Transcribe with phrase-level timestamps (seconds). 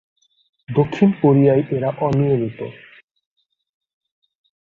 [0.69, 2.59] দক্ষিণ কোরিয়ায় এরা অনিয়মিত।